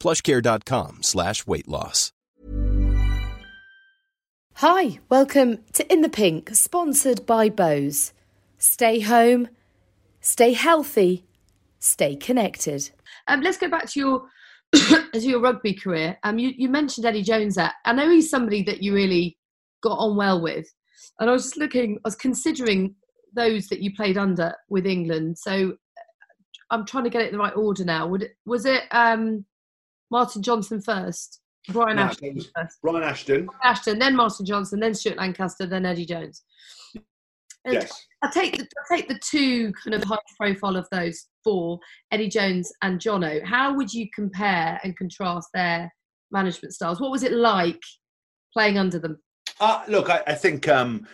[0.00, 2.12] plushcare.com slash weight loss.
[4.60, 8.14] Hi, welcome to In the Pink, sponsored by Bose.
[8.56, 9.48] Stay home,
[10.22, 11.26] stay healthy,
[11.78, 12.88] stay connected.
[13.28, 14.22] Um, let's go back to your
[15.12, 16.16] to your rugby career.
[16.22, 17.56] Um, you, you mentioned Eddie Jones.
[17.56, 19.36] There, I know he's somebody that you really
[19.82, 20.66] got on well with,
[21.20, 21.98] and I was just looking.
[21.98, 22.94] I was considering
[23.34, 25.36] those that you played under with England.
[25.36, 25.74] So
[26.70, 28.06] I'm trying to get it in the right order now.
[28.06, 29.44] Would it, was it um,
[30.10, 31.40] Martin Johnson first?
[31.70, 32.78] Brian No, Ashton first.
[32.82, 33.48] Brian Ashton.
[33.64, 36.44] Ashton, then Martin Johnson, then Stuart Lancaster, then Eddie Jones.
[37.64, 38.06] And Yes.
[38.22, 41.80] I take the I take the two kind of high profile of those four,
[42.12, 43.44] Eddie Jones and Jono.
[43.44, 45.92] How would you compare and contrast their
[46.30, 47.00] management styles?
[47.00, 47.80] What was it like
[48.52, 49.18] playing under them?
[49.58, 51.06] Uh, look, I, I think um,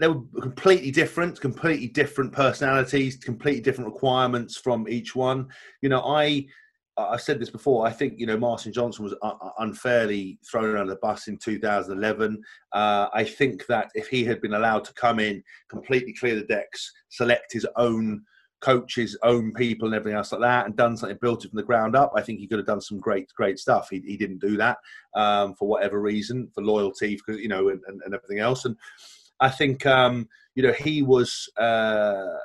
[0.00, 5.48] they were completely different, completely different personalities, completely different requirements from each one.
[5.82, 6.46] You know, I
[7.10, 7.86] I said this before.
[7.86, 12.42] I think you know Martin Johnson was uh, unfairly thrown under the bus in 2011.
[12.72, 16.44] Uh, I think that if he had been allowed to come in, completely clear the
[16.44, 18.22] decks, select his own
[18.60, 21.62] coaches, own people, and everything else like that, and done something, built it from the
[21.62, 23.88] ground up, I think he could have done some great, great stuff.
[23.90, 24.78] He, he didn't do that
[25.14, 28.64] um, for whatever reason, for loyalty, because you know, and, and, and everything else.
[28.64, 28.76] And
[29.40, 31.50] I think um, you know he was.
[31.58, 32.38] Uh,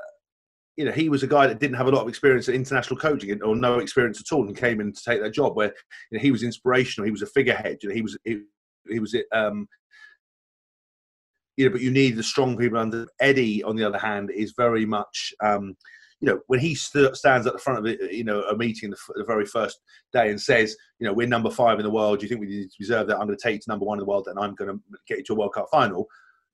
[0.78, 3.00] you know, he was a guy that didn't have a lot of experience at international
[3.00, 5.56] coaching or no experience at all, and came in to take that job.
[5.56, 5.74] Where
[6.12, 7.80] you know, he was inspirational, he was a figurehead.
[7.82, 8.42] You know, he was he,
[8.88, 9.68] he was um,
[11.58, 13.08] you know, but you need the strong people under.
[13.20, 15.34] Eddie, on the other hand, is very much.
[15.44, 15.76] Um,
[16.20, 18.90] you know, when he st- stands at the front of it, you know, a meeting
[18.90, 19.80] the, f- the very first
[20.14, 22.18] day and says, you know, we're number five in the world.
[22.20, 23.20] Do you think we deserve that?
[23.20, 24.80] I'm going to take you to number one in the world, and I'm going to
[25.08, 26.08] get you to a World Cup final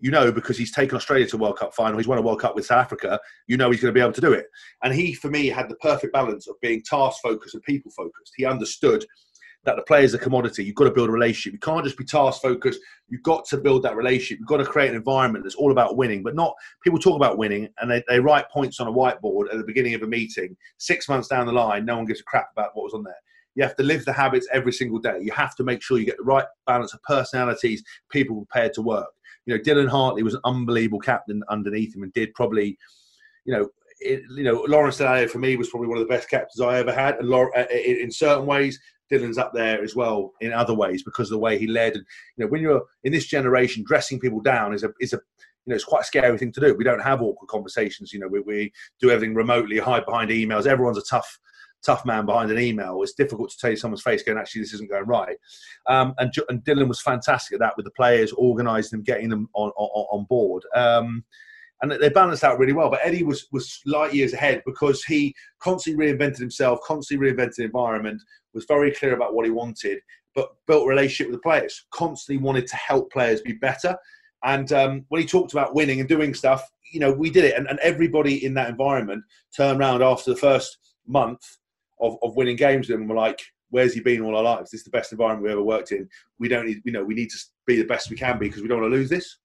[0.04, 2.56] you know, because he's taken Australia to World Cup final, he's won a World Cup
[2.56, 4.48] with South Africa, you know he's going to be able to do it.
[4.84, 8.34] And he, for me, had the perfect balance of being task focused and people focused.
[8.36, 9.06] He understood
[9.64, 10.66] that the player is a commodity.
[10.66, 11.54] You've got to build a relationship.
[11.54, 12.82] You can't just be task focused.
[13.08, 14.40] You've got to build that relationship.
[14.40, 16.54] You've got to create an environment that's all about winning, but not
[16.84, 19.94] people talk about winning and they, they write points on a whiteboard at the beginning
[19.94, 20.58] of a meeting.
[20.80, 23.16] Six months down the line, no one gives a crap about what was on there.
[23.56, 25.20] You have to live the habits every single day.
[25.22, 28.82] You have to make sure you get the right balance of personalities, people prepared to
[28.82, 29.08] work
[29.46, 32.78] you know, Dylan Hartley was an unbelievable captain underneath him and did probably,
[33.46, 36.30] you know, it, you know, Lawrence Dallaglio for me was probably one of the best
[36.30, 37.16] captains I ever had.
[37.16, 38.80] And uh, in, in certain ways,
[39.12, 41.94] Dylan's up there as well in other ways because of the way he led.
[41.94, 42.06] And
[42.38, 45.20] you know, when you're in this generation, dressing people down is a is a
[45.66, 46.76] you know, it's quite a scary thing to do.
[46.76, 48.12] We don't have awkward conversations.
[48.12, 50.66] You know, we, we do everything remotely, hide behind emails.
[50.66, 51.40] Everyone's a tough
[51.84, 53.02] tough man behind an email.
[53.04, 55.38] It's difficult to tell you someone's face going, actually, this isn't going right.
[55.88, 59.50] Um, and, and Dylan was fantastic at that with the players, organising them, getting them
[59.54, 60.64] on, on, on board.
[60.76, 61.24] Um,
[61.82, 62.90] and they balanced out really well.
[62.90, 67.66] But Eddie was, was light years ahead because he constantly reinvented himself, constantly reinvented the
[67.66, 68.22] environment,
[68.54, 70.00] was very clear about what he wanted,
[70.34, 73.98] but built a relationship with the players, constantly wanted to help players be better.
[74.46, 77.58] And um, when he talked about winning and doing stuff, you know, we did it.
[77.58, 79.24] And, and everybody in that environment
[79.56, 81.58] turned around after the first month
[82.00, 84.70] of, of winning games with him and we're like, where's he been all our lives?
[84.72, 86.08] This is the best environment we ever worked in.
[86.40, 88.62] We don't need, you know, we need to be the best we can be because
[88.62, 89.38] we don't want to lose this.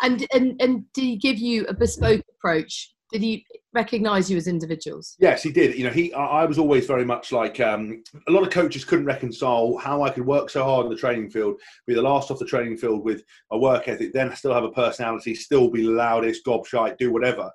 [0.00, 2.92] And and and did he give you a bespoke approach?
[3.12, 5.16] Did he recognise you as individuals?
[5.18, 5.76] Yes, he did.
[5.76, 6.12] You know, he.
[6.12, 10.02] I I was always very much like um, a lot of coaches couldn't reconcile how
[10.02, 12.78] I could work so hard in the training field, be the last off the training
[12.78, 13.22] field with
[13.52, 17.50] a work ethic, then still have a personality, still be the loudest, gobshite, do whatever.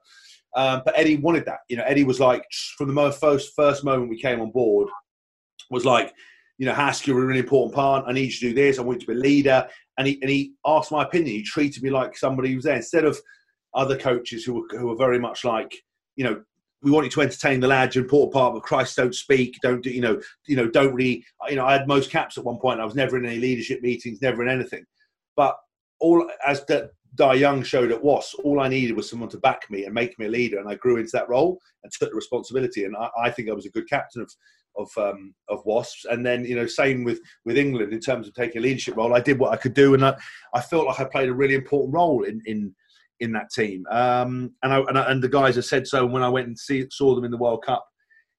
[0.55, 1.59] Um, but Eddie wanted that.
[1.69, 2.45] You know, Eddie was like
[2.77, 4.89] from the first first moment we came on board,
[5.69, 6.13] was like,
[6.57, 8.05] you know, Hask, you're a really important part.
[8.07, 8.77] I need you to do this.
[8.77, 9.67] I want you to be a leader.
[9.97, 11.35] And he and he asked my opinion.
[11.35, 13.19] He treated me like somebody who was there instead of
[13.73, 15.73] other coaches who were who were very much like,
[16.15, 16.41] you know,
[16.83, 17.95] we want you to entertain the lads.
[17.95, 19.55] You're an important part, but Christ don't speak.
[19.61, 20.19] Don't do, you know?
[20.47, 21.23] You know, don't really.
[21.49, 22.79] You know, I had most caps at one point.
[22.79, 24.83] I was never in any leadership meetings, never in anything.
[25.35, 25.55] But
[25.99, 29.69] all as the Dai Young showed at Wasps, all I needed was someone to back
[29.69, 32.15] me and make me a leader, and I grew into that role and took the
[32.15, 32.85] responsibility.
[32.85, 34.31] And I, I think I was a good captain of
[34.77, 36.05] of um, of Wasps.
[36.05, 39.13] And then you know, same with with England in terms of taking a leadership role.
[39.13, 40.15] I did what I could do, and I,
[40.53, 42.73] I felt like I played a really important role in in
[43.19, 43.85] in that team.
[43.91, 46.47] Um, and I, and, I, and the guys have said so And when I went
[46.47, 47.85] and see, saw them in the World Cup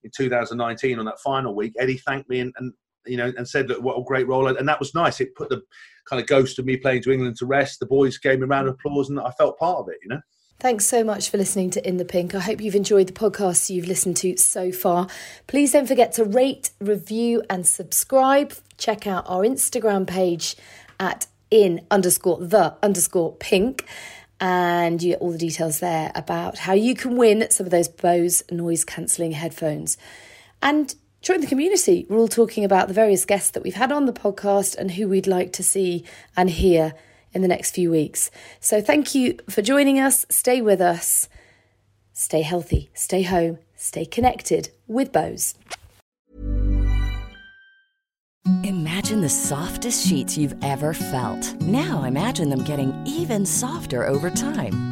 [0.02, 1.72] in 2019 on that final week.
[1.78, 2.72] Eddie thanked me and, and
[3.06, 5.20] you know and said that what a great role, and that was nice.
[5.20, 5.62] It put the
[6.04, 7.80] kind of ghost of me playing to England to rest.
[7.80, 9.98] The boys gave me a round of applause, and I felt part of it.
[10.02, 10.20] You know.
[10.62, 12.36] Thanks so much for listening to In the Pink.
[12.36, 15.08] I hope you've enjoyed the podcast you've listened to so far.
[15.48, 18.54] Please don't forget to rate, review, and subscribe.
[18.78, 20.54] Check out our Instagram page
[21.00, 23.86] at in underscore the underscore pink.
[24.40, 27.88] And you get all the details there about how you can win some of those
[27.88, 29.96] Bose noise cancelling headphones.
[30.62, 32.04] And join the community.
[32.08, 35.08] We're all talking about the various guests that we've had on the podcast and who
[35.08, 36.04] we'd like to see
[36.36, 36.94] and hear
[37.32, 38.30] in the next few weeks.
[38.60, 40.26] So thank you for joining us.
[40.28, 41.28] Stay with us.
[42.12, 45.54] Stay healthy, stay home, stay connected with Bose.
[48.64, 51.54] Imagine the softest sheets you've ever felt.
[51.62, 54.91] Now imagine them getting even softer over time.